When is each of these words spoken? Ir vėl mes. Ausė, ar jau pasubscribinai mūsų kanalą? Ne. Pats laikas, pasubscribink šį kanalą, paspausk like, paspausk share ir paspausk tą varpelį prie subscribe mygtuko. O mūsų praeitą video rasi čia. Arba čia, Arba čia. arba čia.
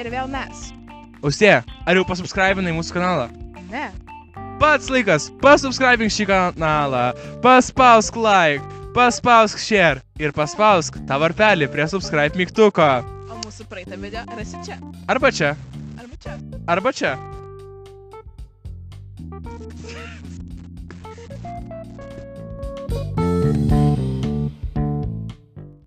Ir 0.00 0.08
vėl 0.12 0.30
mes. 0.30 0.70
Ausė, 1.24 1.60
ar 1.86 1.96
jau 1.98 2.04
pasubscribinai 2.08 2.74
mūsų 2.76 2.96
kanalą? 2.96 3.28
Ne. 3.70 3.86
Pats 4.60 4.90
laikas, 4.92 5.28
pasubscribink 5.42 6.12
šį 6.14 6.26
kanalą, 6.30 7.04
paspausk 7.44 8.16
like, 8.20 8.62
paspausk 8.94 9.58
share 9.58 10.02
ir 10.22 10.34
paspausk 10.36 11.00
tą 11.08 11.18
varpelį 11.22 11.70
prie 11.72 11.86
subscribe 11.90 12.38
mygtuko. 12.38 12.88
O 13.30 13.38
mūsų 13.42 13.66
praeitą 13.70 13.98
video 14.00 14.22
rasi 14.38 14.60
čia. 14.66 14.78
Arba 15.10 15.32
čia, 15.34 15.54
Arba 15.98 16.20
čia. 16.22 16.36
arba 16.70 16.92
čia. 16.94 17.14